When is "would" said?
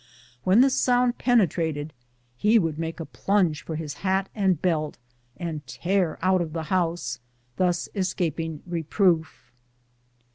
2.57-2.79